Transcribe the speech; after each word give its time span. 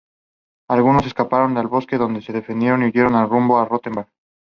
Algunos 0.67 1.05
escaparon 1.05 1.59
al 1.59 1.67
bosque 1.67 1.99
donde 1.99 2.23
se 2.23 2.33
defendieron 2.33 2.81
y 2.81 2.85
huyeron 2.87 3.29
rumbo 3.29 3.59
a 3.59 3.65
Rotterdam. 3.65 4.05